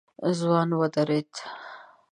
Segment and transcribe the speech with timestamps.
[0.37, 1.31] ځوان ودرېد.